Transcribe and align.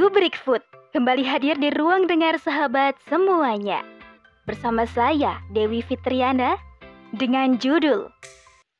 Rubrik 0.00 0.32
Food 0.32 0.64
kembali 0.96 1.20
hadir 1.28 1.60
di 1.60 1.68
ruang 1.76 2.08
dengar 2.08 2.40
sahabat 2.40 2.96
semuanya. 3.04 3.84
Bersama 4.48 4.88
saya 4.88 5.44
Dewi 5.52 5.84
Fitriana 5.84 6.56
dengan 7.12 7.60
judul 7.60 8.08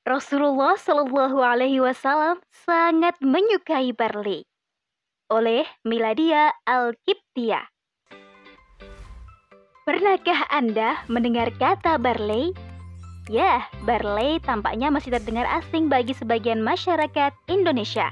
Rasulullah 0.08 0.80
Shallallahu 0.80 1.44
Alaihi 1.44 1.76
Wasallam 1.76 2.40
sangat 2.64 3.20
menyukai 3.20 3.92
barley 3.92 4.48
oleh 5.28 5.68
Miladia 5.84 6.56
Al-Kiptia. 6.64 7.68
Pernahkah 9.84 10.48
Anda 10.48 11.04
mendengar 11.12 11.52
kata 11.60 12.00
barley? 12.00 12.56
Ya, 13.28 13.68
barley 13.84 14.40
tampaknya 14.40 14.88
masih 14.88 15.12
terdengar 15.20 15.44
asing 15.52 15.92
bagi 15.92 16.16
sebagian 16.16 16.64
masyarakat 16.64 17.36
Indonesia. 17.52 18.08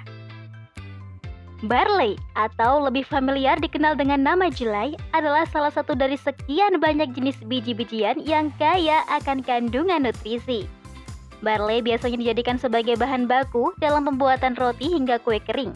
Barley 1.66 2.14
atau 2.38 2.78
lebih 2.86 3.02
familiar 3.02 3.58
dikenal 3.58 3.98
dengan 3.98 4.22
nama 4.22 4.46
jelai 4.46 4.94
adalah 5.10 5.42
salah 5.50 5.74
satu 5.74 5.98
dari 5.98 6.14
sekian 6.14 6.78
banyak 6.78 7.10
jenis 7.18 7.34
biji-bijian 7.50 8.22
yang 8.22 8.54
kaya 8.62 9.02
akan 9.10 9.42
kandungan 9.42 10.06
nutrisi. 10.06 10.70
Barley 11.42 11.82
biasanya 11.82 12.22
dijadikan 12.22 12.62
sebagai 12.62 12.94
bahan 12.94 13.26
baku 13.26 13.74
dalam 13.82 14.06
pembuatan 14.06 14.54
roti 14.54 14.86
hingga 14.86 15.18
kue 15.18 15.42
kering. 15.42 15.74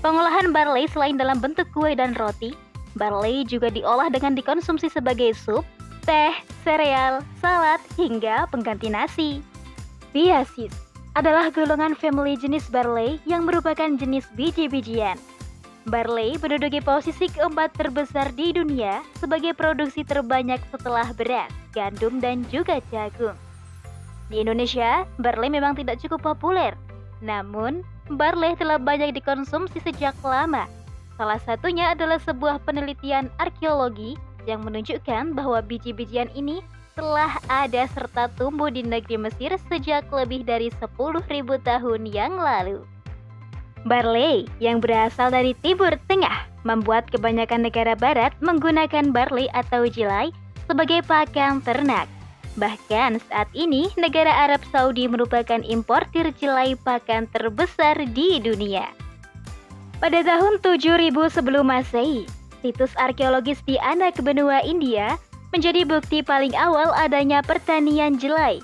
Pengolahan 0.00 0.48
barley 0.48 0.88
selain 0.88 1.20
dalam 1.20 1.44
bentuk 1.44 1.68
kue 1.76 1.92
dan 1.92 2.16
roti, 2.16 2.56
barley 2.96 3.44
juga 3.44 3.68
diolah 3.68 4.08
dengan 4.08 4.32
dikonsumsi 4.32 4.88
sebagai 4.88 5.36
sup, 5.36 5.64
teh, 6.08 6.32
sereal, 6.64 7.20
salad, 7.44 7.80
hingga 8.00 8.48
pengganti 8.48 8.88
nasi. 8.88 9.44
Biasis 10.16 10.87
adalah 11.18 11.50
golongan 11.50 11.98
family 11.98 12.38
jenis 12.38 12.70
barley 12.70 13.18
yang 13.26 13.42
merupakan 13.42 13.90
jenis 13.98 14.30
biji-bijian. 14.38 15.18
Barley 15.90 16.38
menduduki 16.38 16.78
posisi 16.78 17.26
keempat 17.26 17.74
terbesar 17.74 18.30
di 18.38 18.54
dunia 18.54 19.02
sebagai 19.18 19.50
produksi 19.58 20.06
terbanyak 20.06 20.62
setelah 20.70 21.10
beras, 21.18 21.50
gandum, 21.74 22.22
dan 22.22 22.46
juga 22.46 22.78
jagung. 22.94 23.34
Di 24.30 24.46
Indonesia, 24.46 25.02
barley 25.18 25.50
memang 25.50 25.74
tidak 25.74 25.98
cukup 25.98 26.22
populer. 26.22 26.78
Namun, 27.18 27.82
barley 28.14 28.54
telah 28.54 28.78
banyak 28.78 29.10
dikonsumsi 29.18 29.82
sejak 29.82 30.14
lama. 30.22 30.70
Salah 31.18 31.42
satunya 31.42 31.98
adalah 31.98 32.22
sebuah 32.22 32.62
penelitian 32.62 33.26
arkeologi 33.42 34.14
yang 34.46 34.62
menunjukkan 34.62 35.34
bahwa 35.34 35.58
biji-bijian 35.66 36.30
ini 36.38 36.62
telah 36.98 37.38
ada 37.46 37.86
serta 37.94 38.26
tumbuh 38.34 38.74
di 38.74 38.82
negeri 38.82 39.14
Mesir 39.14 39.54
sejak 39.70 40.10
lebih 40.10 40.42
dari 40.42 40.66
10.000 40.82 40.90
tahun 41.62 42.02
yang 42.10 42.34
lalu. 42.34 42.82
Barley 43.86 44.50
yang 44.58 44.82
berasal 44.82 45.30
dari 45.30 45.54
Timur 45.62 45.94
Tengah 46.10 46.50
membuat 46.66 47.06
kebanyakan 47.14 47.70
negara 47.70 47.94
barat 47.94 48.34
menggunakan 48.42 49.14
barley 49.14 49.46
atau 49.54 49.86
jelai 49.86 50.34
sebagai 50.66 51.06
pakan 51.06 51.62
ternak. 51.62 52.10
Bahkan 52.58 53.22
saat 53.30 53.46
ini 53.54 53.86
negara 53.94 54.34
Arab 54.34 54.66
Saudi 54.74 55.06
merupakan 55.06 55.62
importir 55.62 56.34
jelai 56.42 56.74
pakan 56.74 57.30
terbesar 57.30 57.94
di 58.10 58.42
dunia. 58.42 58.90
Pada 60.02 60.18
tahun 60.26 60.58
7000 60.58 61.14
sebelum 61.30 61.70
Masehi, 61.70 62.26
situs 62.58 62.90
arkeologis 62.98 63.62
di 63.62 63.78
anak 63.78 64.18
benua 64.18 64.58
India 64.66 65.14
menjadi 65.52 65.84
bukti 65.88 66.20
paling 66.20 66.52
awal 66.56 66.92
adanya 66.96 67.40
pertanian 67.40 68.20
jelai. 68.20 68.60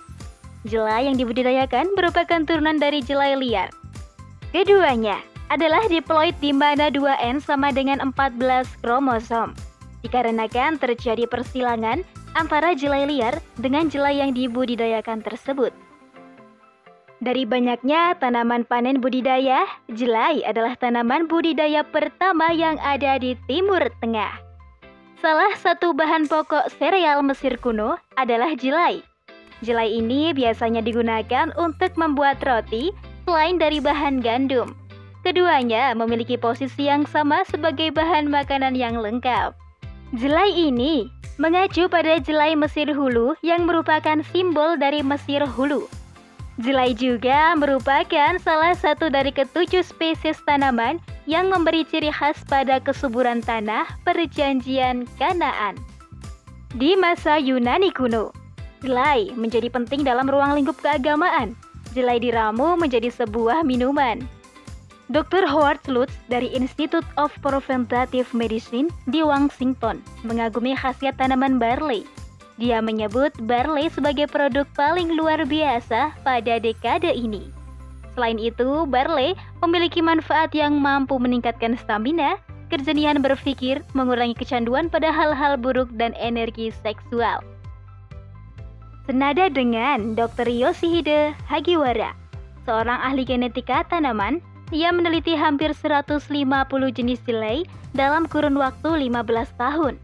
Jelai 0.65 1.09
yang 1.09 1.17
dibudidayakan 1.21 1.93
merupakan 1.93 2.41
turunan 2.45 2.81
dari 2.81 3.05
jelai 3.05 3.37
liar. 3.37 3.69
Keduanya 4.53 5.21
adalah 5.53 5.85
diploid 5.91 6.37
di 6.41 6.57
mana 6.57 6.89
2N 6.89 7.41
sama 7.41 7.69
dengan 7.75 8.01
14 8.01 8.81
kromosom. 8.81 9.53
Dikarenakan 10.01 10.77
terjadi 10.81 11.25
persilangan 11.29 12.05
antara 12.37 12.77
jelai 12.77 13.09
liar 13.09 13.41
dengan 13.57 13.89
jelai 13.89 14.21
yang 14.21 14.37
dibudidayakan 14.37 15.25
tersebut. 15.25 15.73
Dari 17.25 17.49
banyaknya 17.49 18.21
tanaman 18.21 18.69
panen 18.69 19.01
budidaya, 19.01 19.65
jelai 19.89 20.45
adalah 20.45 20.77
tanaman 20.77 21.25
budidaya 21.25 21.81
pertama 21.81 22.53
yang 22.53 22.77
ada 22.85 23.17
di 23.17 23.33
Timur 23.49 23.81
Tengah. 24.05 24.44
Salah 25.23 25.55
satu 25.55 25.95
bahan 25.95 26.27
pokok 26.27 26.75
sereal 26.75 27.23
Mesir 27.23 27.55
kuno 27.63 27.99
adalah 28.19 28.51
jelai. 28.59 29.03
Jelai 29.63 30.03
ini 30.03 30.35
biasanya 30.35 30.83
digunakan 30.83 31.55
untuk 31.55 31.95
membuat 31.95 32.43
roti 32.43 32.91
selain 33.25 33.57
dari 33.57 33.79
bahan 33.79 34.19
gandum. 34.19 34.75
Keduanya 35.25 35.97
memiliki 35.97 36.37
posisi 36.37 36.91
yang 36.91 37.09
sama 37.09 37.47
sebagai 37.49 37.89
bahan 37.95 38.29
makanan 38.29 38.77
yang 38.77 39.01
lengkap. 39.01 39.57
Jelai 40.19 40.53
ini 40.53 41.09
mengacu 41.41 41.89
pada 41.89 42.21
jelai 42.21 42.53
Mesir 42.55 42.93
Hulu 42.93 43.35
yang 43.41 43.65
merupakan 43.65 44.21
simbol 44.31 44.77
dari 44.77 45.01
Mesir 45.01 45.43
Hulu. 45.43 45.89
Jelai 46.63 46.95
juga 46.95 47.57
merupakan 47.59 48.39
salah 48.39 48.79
satu 48.79 49.11
dari 49.11 49.35
ketujuh 49.35 49.83
spesies 49.83 50.39
tanaman 50.47 51.03
yang 51.25 51.49
memberi 51.49 51.85
ciri 51.89 52.13
khas 52.13 52.37
pada 52.49 52.81
kesuburan 52.81 53.41
tanah 53.41 53.89
perjanjian 54.05 55.09
Kanaan. 55.17 55.77
Di 56.75 56.99
masa 56.99 57.39
Yunani 57.39 57.95
kuno, 57.95 58.35
jelai 58.83 59.31
menjadi 59.39 59.71
penting 59.71 60.03
dalam 60.03 60.27
ruang 60.27 60.59
lingkup 60.59 60.77
keagamaan. 60.83 61.55
Jelai 61.95 62.19
diramu 62.19 62.75
menjadi 62.75 63.09
sebuah 63.09 63.63
minuman. 63.63 64.27
Dr. 65.13 65.45
Howard 65.45 65.85
Lutz 65.87 66.17
dari 66.33 66.49
Institute 66.51 67.07
of 67.21 67.31
Preventative 67.45 68.27
Medicine 68.33 68.89
di 69.07 69.21
Washington 69.21 70.01
mengagumi 70.25 70.73
khasiat 70.73 71.21
tanaman 71.21 71.61
barley 71.61 72.09
dia 72.55 72.79
menyebut 72.79 73.35
barley 73.51 73.91
sebagai 73.91 74.31
produk 74.31 74.67
paling 74.79 75.19
luar 75.19 75.43
biasa 75.43 76.15
pada 76.23 76.63
dekade 76.63 77.11
ini. 77.11 77.51
Selain 78.15 78.39
itu, 78.39 78.87
barley 78.87 79.35
memiliki 79.59 79.99
manfaat 79.99 80.55
yang 80.55 80.79
mampu 80.79 81.19
meningkatkan 81.19 81.75
stamina, 81.75 82.39
kerjenihan 82.71 83.19
berpikir, 83.19 83.83
mengurangi 83.93 84.39
kecanduan 84.39 84.87
pada 84.87 85.11
hal-hal 85.11 85.59
buruk 85.59 85.91
dan 85.99 86.15
energi 86.19 86.71
seksual. 86.83 87.43
Senada 89.05 89.53
dengan 89.53 90.17
Dr. 90.17 90.49
Yoshihide 90.49 91.37
Hagiwara, 91.45 92.17
seorang 92.65 92.97
ahli 93.03 93.27
genetika 93.29 93.85
tanaman, 93.91 94.41
ia 94.73 94.89
meneliti 94.89 95.37
hampir 95.37 95.77
150 95.77 96.25
jenis 96.95 97.21
jelai 97.29 97.69
dalam 97.93 98.25
kurun 98.25 98.57
waktu 98.57 99.13
15 99.13 99.61
tahun. 99.61 100.01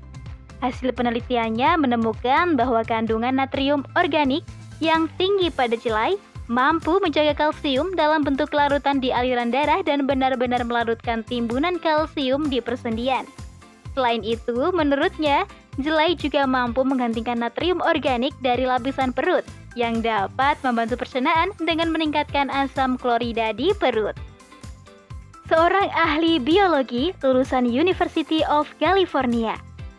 Hasil 0.60 0.92
penelitiannya 0.92 1.80
menemukan 1.80 2.60
bahwa 2.60 2.84
kandungan 2.84 3.40
natrium 3.40 3.88
organik 3.96 4.44
yang 4.84 5.08
tinggi 5.16 5.48
pada 5.48 5.72
jelai 5.80 6.20
mampu 6.50 6.98
menjaga 6.98 7.30
kalsium 7.38 7.94
dalam 7.94 8.26
bentuk 8.26 8.50
larutan 8.50 8.98
di 8.98 9.14
aliran 9.14 9.54
darah 9.54 9.86
dan 9.86 10.02
benar-benar 10.02 10.66
melarutkan 10.66 11.22
timbunan 11.22 11.78
kalsium 11.78 12.50
di 12.50 12.58
persendian. 12.58 13.22
Selain 13.94 14.18
itu, 14.26 14.74
menurutnya, 14.74 15.46
jelai 15.78 16.18
juga 16.18 16.50
mampu 16.50 16.82
menggantikan 16.82 17.38
natrium 17.38 17.78
organik 17.78 18.34
dari 18.42 18.66
lapisan 18.66 19.14
perut 19.14 19.46
yang 19.78 20.02
dapat 20.02 20.58
membantu 20.66 20.98
pencernaan 20.98 21.54
dengan 21.62 21.94
meningkatkan 21.94 22.50
asam 22.50 22.98
klorida 22.98 23.54
di 23.54 23.70
perut. 23.78 24.18
Seorang 25.46 25.86
ahli 25.94 26.42
biologi 26.42 27.14
lulusan 27.22 27.66
University 27.66 28.42
of 28.50 28.66
California 28.82 29.54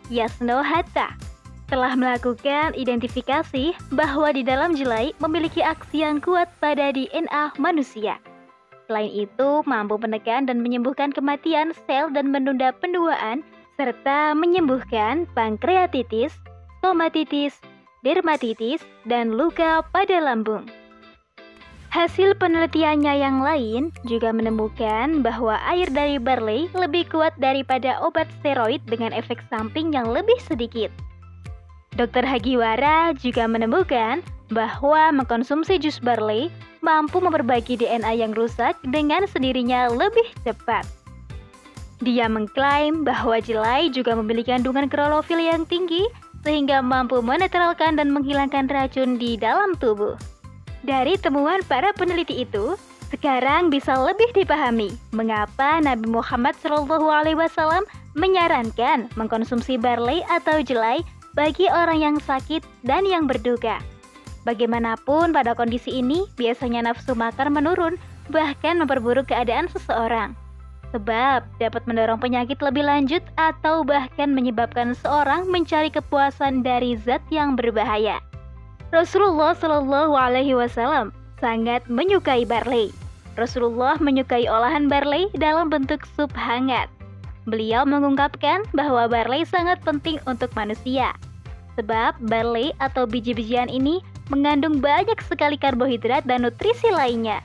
Yasno 0.08 0.64
Hatta 0.64 1.31
telah 1.72 1.96
melakukan 1.96 2.76
identifikasi 2.76 3.72
bahwa 3.96 4.28
di 4.36 4.44
dalam 4.44 4.76
jelai 4.76 5.16
memiliki 5.24 5.64
aksi 5.64 6.04
yang 6.04 6.20
kuat 6.20 6.52
pada 6.60 6.92
DNA 6.92 7.56
manusia. 7.56 8.20
Selain 8.84 9.08
itu, 9.08 9.64
mampu 9.64 9.96
menekan 9.96 10.44
dan 10.44 10.60
menyembuhkan 10.60 11.16
kematian 11.16 11.72
sel 11.88 12.12
dan 12.12 12.28
menunda 12.28 12.76
penduaan, 12.76 13.40
serta 13.80 14.36
menyembuhkan 14.36 15.24
pankreatitis, 15.32 16.36
stomatitis, 16.84 17.56
dermatitis, 18.04 18.84
dan 19.08 19.32
luka 19.32 19.80
pada 19.96 20.20
lambung. 20.20 20.68
Hasil 21.88 22.36
penelitiannya 22.36 23.16
yang 23.16 23.40
lain 23.40 23.92
juga 24.04 24.28
menemukan 24.28 25.24
bahwa 25.24 25.56
air 25.64 25.88
dari 25.88 26.20
barley 26.20 26.68
lebih 26.76 27.08
kuat 27.08 27.32
daripada 27.40 27.96
obat 28.04 28.28
steroid 28.40 28.84
dengan 28.84 29.12
efek 29.16 29.40
samping 29.48 29.92
yang 29.96 30.08
lebih 30.08 30.36
sedikit. 30.44 30.92
Dr. 31.92 32.24
Hagiwara 32.24 33.12
juga 33.20 33.44
menemukan 33.44 34.24
bahwa 34.48 35.12
mengkonsumsi 35.12 35.76
jus 35.76 36.00
barley 36.00 36.48
mampu 36.80 37.20
memperbaiki 37.20 37.76
DNA 37.80 38.20
yang 38.20 38.32
rusak 38.32 38.76
dengan 38.88 39.28
sendirinya 39.28 39.92
lebih 39.92 40.24
cepat. 40.44 40.88
Dia 42.02 42.26
mengklaim 42.26 43.06
bahwa 43.06 43.38
jelai 43.38 43.92
juga 43.92 44.18
memiliki 44.18 44.50
kandungan 44.50 44.90
klorofil 44.90 45.38
yang 45.38 45.62
tinggi 45.68 46.08
sehingga 46.42 46.82
mampu 46.82 47.22
menetralkan 47.22 47.94
dan 47.94 48.10
menghilangkan 48.10 48.66
racun 48.66 49.14
di 49.20 49.38
dalam 49.38 49.78
tubuh. 49.78 50.18
Dari 50.82 51.14
temuan 51.14 51.62
para 51.70 51.94
peneliti 51.94 52.42
itu, 52.42 52.74
Sekarang 53.12 53.68
bisa 53.68 53.92
lebih 54.00 54.32
dipahami 54.32 54.88
mengapa 55.12 55.84
Nabi 55.84 56.08
Muhammad 56.08 56.56
SAW 56.56 57.84
menyarankan 58.16 59.12
mengkonsumsi 59.20 59.76
barley 59.76 60.24
atau 60.32 60.64
jelai 60.64 61.04
bagi 61.32 61.68
orang 61.68 61.98
yang 62.00 62.16
sakit 62.20 62.60
dan 62.84 63.04
yang 63.08 63.24
berduka. 63.28 63.80
Bagaimanapun 64.42 65.30
pada 65.30 65.54
kondisi 65.54 66.02
ini 66.02 66.26
biasanya 66.34 66.90
nafsu 66.90 67.14
makan 67.14 67.54
menurun 67.54 67.94
bahkan 68.30 68.78
memperburuk 68.78 69.30
keadaan 69.30 69.70
seseorang. 69.70 70.34
Sebab 70.92 71.46
dapat 71.56 71.82
mendorong 71.88 72.20
penyakit 72.20 72.60
lebih 72.60 72.84
lanjut 72.84 73.24
atau 73.40 73.80
bahkan 73.80 74.28
menyebabkan 74.28 74.92
seorang 74.92 75.48
mencari 75.48 75.88
kepuasan 75.88 76.60
dari 76.60 77.00
zat 77.00 77.24
yang 77.32 77.56
berbahaya. 77.56 78.20
Rasulullah 78.92 79.56
Shallallahu 79.56 80.12
Alaihi 80.12 80.52
Wasallam 80.52 81.16
sangat 81.40 81.80
menyukai 81.88 82.44
barley. 82.44 82.92
Rasulullah 83.40 83.96
menyukai 83.96 84.44
olahan 84.44 84.92
barley 84.92 85.32
dalam 85.40 85.72
bentuk 85.72 86.04
sup 86.12 86.28
hangat. 86.36 86.92
Beliau 87.42 87.82
mengungkapkan 87.82 88.62
bahwa 88.70 89.10
barley 89.10 89.42
sangat 89.42 89.82
penting 89.82 90.22
untuk 90.30 90.54
manusia. 90.54 91.10
Sebab 91.74 92.20
barley 92.22 92.70
atau 92.78 93.08
biji-bijian 93.08 93.66
ini 93.66 93.98
mengandung 94.30 94.78
banyak 94.78 95.18
sekali 95.26 95.58
karbohidrat 95.58 96.22
dan 96.28 96.46
nutrisi 96.46 96.92
lainnya. 96.92 97.42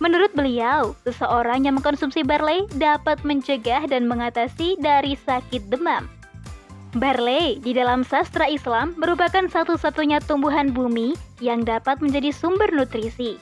Menurut 0.00 0.32
beliau, 0.32 0.96
seseorang 1.04 1.68
yang 1.68 1.76
mengkonsumsi 1.76 2.24
barley 2.24 2.64
dapat 2.80 3.20
mencegah 3.20 3.84
dan 3.84 4.08
mengatasi 4.08 4.80
dari 4.80 5.12
sakit 5.14 5.68
demam. 5.68 6.08
Barley 6.96 7.62
di 7.62 7.70
dalam 7.70 8.02
sastra 8.02 8.50
Islam 8.50 8.98
merupakan 8.98 9.46
satu-satunya 9.46 10.18
tumbuhan 10.26 10.74
bumi 10.74 11.14
yang 11.38 11.62
dapat 11.62 12.02
menjadi 12.02 12.34
sumber 12.34 12.66
nutrisi. 12.74 13.38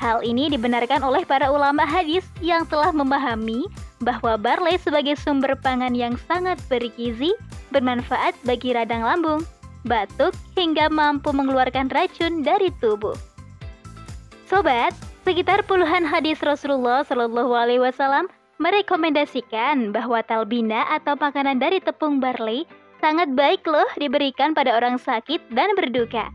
Hal 0.00 0.24
ini 0.24 0.48
dibenarkan 0.48 1.04
oleh 1.04 1.26
para 1.28 1.52
ulama 1.52 1.84
hadis 1.84 2.24
yang 2.40 2.64
telah 2.64 2.94
memahami 2.94 3.68
bahwa 4.04 4.36
barley 4.36 4.76
sebagai 4.76 5.16
sumber 5.16 5.56
pangan 5.60 5.96
yang 5.96 6.20
sangat 6.28 6.60
bergizi 6.68 7.32
bermanfaat 7.72 8.36
bagi 8.44 8.76
radang 8.76 9.04
lambung, 9.04 9.40
batuk, 9.88 10.36
hingga 10.58 10.92
mampu 10.92 11.32
mengeluarkan 11.32 11.88
racun 11.88 12.44
dari 12.44 12.68
tubuh. 12.82 13.16
Sobat, 14.46 14.92
sekitar 15.26 15.64
puluhan 15.66 16.06
hadis 16.06 16.38
Rasulullah 16.44 17.02
Shallallahu 17.02 17.50
Alaihi 17.56 17.82
Wasallam 17.82 18.30
merekomendasikan 18.62 19.92
bahwa 19.92 20.22
talbina 20.24 20.86
atau 20.92 21.16
makanan 21.16 21.60
dari 21.60 21.80
tepung 21.82 22.20
barley 22.22 22.64
sangat 23.00 23.28
baik 23.36 23.64
loh 23.68 23.86
diberikan 24.00 24.56
pada 24.56 24.76
orang 24.76 24.96
sakit 24.96 25.40
dan 25.52 25.72
berduka. 25.76 26.32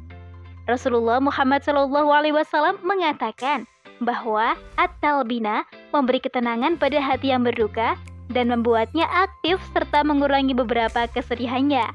Rasulullah 0.70 1.18
Muhammad 1.18 1.66
Wasallam 1.66 2.78
mengatakan 2.86 3.66
bahwa 4.02 4.58
at-talbina 4.78 5.66
memberi 5.94 6.22
ketenangan 6.22 6.78
pada 6.78 6.98
hati 6.98 7.34
yang 7.34 7.46
berduka 7.46 7.98
dan 8.34 8.50
membuatnya 8.50 9.06
aktif 9.10 9.62
serta 9.74 10.02
mengurangi 10.02 10.58
beberapa 10.58 11.06
kesedihannya. 11.12 11.86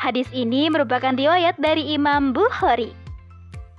Hadis 0.00 0.28
ini 0.32 0.68
merupakan 0.68 1.12
riwayat 1.16 1.56
dari 1.60 1.96
Imam 1.96 2.32
Bukhari. 2.36 2.92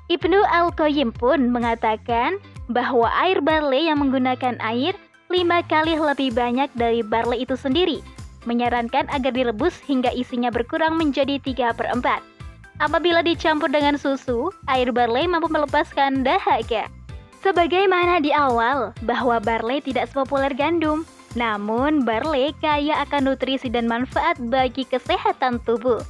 Ibnu 0.10 0.38
Al-Qayyim 0.46 1.18
pun 1.18 1.50
mengatakan 1.50 2.38
bahwa 2.70 3.10
air 3.22 3.42
barley 3.42 3.90
yang 3.90 4.02
menggunakan 4.02 4.58
air 4.62 4.94
lima 5.34 5.66
kali 5.66 5.98
lebih 5.98 6.34
banyak 6.38 6.70
dari 6.78 7.02
barley 7.02 7.42
itu 7.42 7.58
sendiri, 7.58 8.02
menyarankan 8.46 9.10
agar 9.10 9.34
direbus 9.34 9.82
hingga 9.86 10.14
isinya 10.14 10.54
berkurang 10.54 10.98
menjadi 10.98 11.42
3 11.42 11.74
per 11.74 11.90
4. 11.90 12.35
Apabila 12.84 13.24
dicampur 13.24 13.72
dengan 13.72 13.96
susu, 13.96 14.52
air 14.68 14.92
barley 14.92 15.24
mampu 15.32 15.48
melepaskan 15.48 16.28
dahaga. 16.28 16.92
Sebagaimana 17.40 18.20
di 18.20 18.36
awal, 18.36 18.92
bahwa 19.08 19.40
barley 19.40 19.80
tidak 19.80 20.12
sepopuler 20.12 20.52
gandum, 20.52 21.08
namun 21.40 22.04
barley 22.04 22.52
kaya 22.60 23.00
akan 23.08 23.32
nutrisi 23.32 23.72
dan 23.72 23.88
manfaat 23.88 24.36
bagi 24.52 24.84
kesehatan 24.84 25.64
tubuh. 25.64 26.04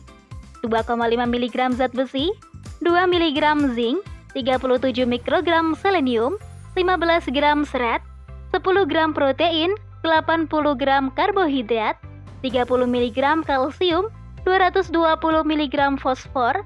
2,5 0.64 0.96
mg 1.18 1.58
zat 1.76 1.92
besi, 1.92 2.32
2 2.82 2.88
mg 2.88 3.40
zinc, 3.76 4.00
37 4.34 5.04
mikrogram 5.06 5.76
selenium, 5.76 6.40
15 6.74 7.36
gram 7.36 7.68
serat, 7.68 8.02
10 8.56 8.64
gram 8.88 9.12
protein, 9.12 9.76
80 10.02 10.50
gram 10.78 11.14
karbohidrat, 11.14 11.98
30 12.42 12.66
mg 12.90 13.20
kalsium, 13.46 14.10
220 14.44 14.94
mg 15.46 15.76
fosfor, 16.02 16.66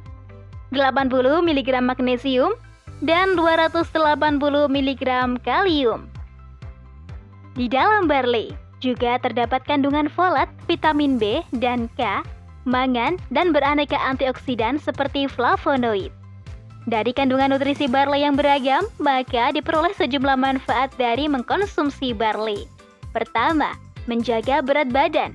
80 0.72 1.44
mg 1.44 1.70
magnesium, 1.84 2.56
dan 3.04 3.36
280 3.36 3.92
mg 4.72 5.04
kalium. 5.44 6.08
Di 7.56 7.68
dalam 7.72 8.08
barley, 8.08 8.56
juga 8.84 9.20
terdapat 9.20 9.64
kandungan 9.64 10.12
folat, 10.12 10.48
vitamin 10.68 11.16
B 11.16 11.44
dan 11.56 11.88
K, 11.96 12.24
mangan, 12.68 13.20
dan 13.32 13.56
beraneka 13.56 13.96
antioksidan 13.96 14.80
seperti 14.80 15.28
flavonoid. 15.32 16.12
Dari 16.86 17.12
kandungan 17.18 17.50
nutrisi 17.50 17.90
barley 17.90 18.22
yang 18.22 18.38
beragam, 18.38 18.86
maka 19.02 19.50
diperoleh 19.50 19.96
sejumlah 19.98 20.38
manfaat 20.38 20.94
dari 21.02 21.26
mengkonsumsi 21.26 22.14
barley. 22.14 22.75
Pertama, 23.16 23.72
menjaga 24.12 24.60
berat 24.60 24.92
badan. 24.92 25.32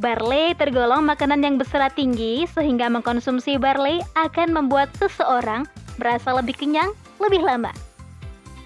Barley 0.00 0.56
tergolong 0.56 1.04
makanan 1.04 1.44
yang 1.44 1.56
berserat 1.60 1.92
tinggi 1.92 2.48
sehingga 2.48 2.88
mengkonsumsi 2.88 3.60
barley 3.60 4.00
akan 4.16 4.56
membuat 4.56 4.88
seseorang 4.96 5.68
merasa 6.00 6.32
lebih 6.36 6.56
kenyang 6.56 6.92
lebih 7.20 7.40
lama 7.40 7.72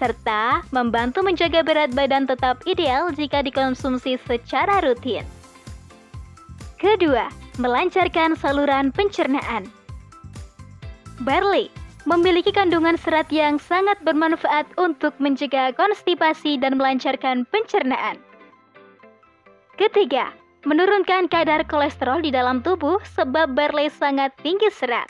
serta 0.01 0.65
membantu 0.73 1.21
menjaga 1.21 1.61
berat 1.61 1.93
badan 1.93 2.25
tetap 2.25 2.57
ideal 2.65 3.13
jika 3.13 3.45
dikonsumsi 3.45 4.17
secara 4.25 4.81
rutin. 4.81 5.21
Kedua, 6.81 7.29
melancarkan 7.61 8.33
saluran 8.33 8.89
pencernaan. 8.89 9.69
Barley 11.21 11.69
memiliki 12.09 12.49
kandungan 12.49 12.97
serat 12.97 13.29
yang 13.29 13.61
sangat 13.61 13.97
bermanfaat 14.01 14.65
untuk 14.77 15.13
mencegah 15.21 15.73
konstipasi 15.75 16.57
dan 16.57 16.75
melancarkan 16.75 17.45
pencernaan. 17.49 18.17
Ketiga, 19.77 20.33
menurunkan 20.65 21.29
kadar 21.29 21.65
kolesterol 21.65 22.21
di 22.21 22.29
dalam 22.33 22.61
tubuh 22.61 23.01
sebab 23.17 23.53
barley 23.57 23.89
sangat 23.89 24.33
tinggi 24.41 24.69
serat. 24.69 25.09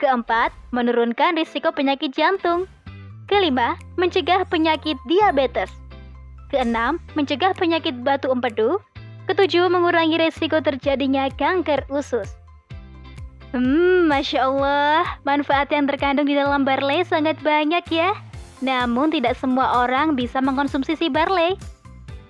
Keempat, 0.00 0.52
menurunkan 0.74 1.38
risiko 1.38 1.70
penyakit 1.70 2.12
jantung 2.12 2.66
Kelima, 3.24 3.80
mencegah 3.96 4.44
penyakit 4.44 5.00
diabetes. 5.08 5.72
Keenam, 6.52 7.00
mencegah 7.16 7.56
penyakit 7.56 8.04
batu 8.04 8.28
empedu. 8.28 8.76
Ketujuh, 9.24 9.72
mengurangi 9.72 10.20
resiko 10.20 10.60
terjadinya 10.60 11.32
kanker 11.32 11.88
usus. 11.88 12.43
Hmm, 13.54 14.10
Masya 14.10 14.50
Allah, 14.50 15.06
manfaat 15.22 15.70
yang 15.70 15.86
terkandung 15.86 16.26
di 16.26 16.34
dalam 16.34 16.66
barley 16.66 17.06
sangat 17.06 17.38
banyak 17.38 17.86
ya. 17.86 18.10
Namun 18.58 19.14
tidak 19.14 19.38
semua 19.38 19.86
orang 19.86 20.18
bisa 20.18 20.42
mengkonsumsi 20.42 20.98
si 20.98 21.06
barley. 21.06 21.54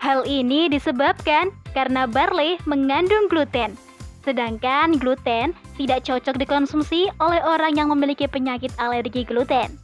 Hal 0.05 0.29
ini 0.29 0.69
disebabkan 0.69 1.49
karena 1.73 2.05
barley 2.05 2.61
mengandung 2.69 3.33
gluten. 3.33 3.73
Sedangkan 4.21 5.01
gluten 5.01 5.57
tidak 5.81 6.05
cocok 6.05 6.37
dikonsumsi 6.37 7.09
oleh 7.17 7.41
orang 7.41 7.73
yang 7.73 7.89
memiliki 7.89 8.29
penyakit 8.29 8.77
alergi 8.77 9.25
gluten. 9.25 9.81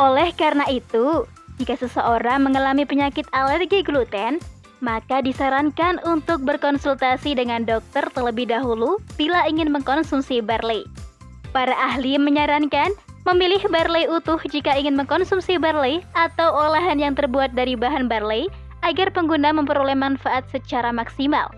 Oleh 0.00 0.32
karena 0.32 0.64
itu, 0.72 1.28
jika 1.60 1.76
seseorang 1.76 2.48
mengalami 2.48 2.88
penyakit 2.88 3.28
alergi 3.36 3.84
gluten, 3.84 4.40
maka 4.80 5.20
disarankan 5.20 6.00
untuk 6.08 6.44
berkonsultasi 6.44 7.36
dengan 7.36 7.64
dokter 7.64 8.04
terlebih 8.12 8.48
dahulu 8.48 9.00
bila 9.14 9.44
ingin 9.46 9.68
mengkonsumsi 9.72 10.40
barley. 10.40 10.84
Para 11.52 11.76
ahli 11.76 12.16
menyarankan 12.16 12.92
memilih 13.28 13.60
barley 13.68 14.08
utuh 14.08 14.40
jika 14.48 14.74
ingin 14.76 14.96
mengkonsumsi 14.96 15.60
barley 15.60 16.00
atau 16.16 16.50
olahan 16.52 16.96
yang 16.96 17.12
terbuat 17.12 17.52
dari 17.52 17.76
bahan 17.76 18.08
barley 18.08 18.48
agar 18.80 19.12
pengguna 19.12 19.52
memperoleh 19.52 19.96
manfaat 19.96 20.48
secara 20.48 20.88
maksimal. 20.88 21.52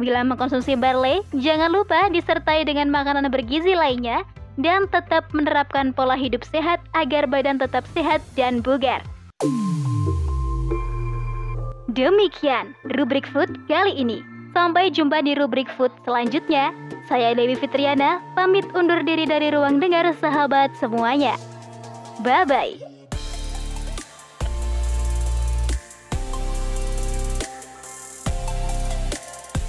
Bila 0.00 0.24
mengkonsumsi 0.24 0.74
barley, 0.74 1.20
jangan 1.36 1.70
lupa 1.70 2.08
disertai 2.08 2.64
dengan 2.64 2.88
makanan 2.88 3.28
bergizi 3.28 3.76
lainnya 3.76 4.24
dan 4.56 4.88
tetap 4.88 5.28
menerapkan 5.36 5.92
pola 5.92 6.16
hidup 6.16 6.42
sehat 6.48 6.80
agar 6.96 7.28
badan 7.28 7.60
tetap 7.60 7.84
sehat 7.92 8.24
dan 8.34 8.64
bugar. 8.64 9.04
Demikian 11.92 12.72
rubrik 12.96 13.28
food 13.28 13.52
kali 13.68 13.92
ini. 13.92 14.24
Sampai 14.56 14.88
jumpa 14.88 15.20
di 15.20 15.36
rubrik 15.36 15.68
food 15.76 15.92
selanjutnya. 16.08 16.72
Saya 17.04 17.36
Dewi 17.36 17.52
Fitriana, 17.52 18.24
pamit 18.32 18.64
undur 18.72 19.04
diri 19.04 19.28
dari 19.28 19.52
ruang 19.52 19.76
dengar 19.76 20.08
sahabat 20.16 20.72
semuanya. 20.80 21.36
Bye-bye. 22.24 22.91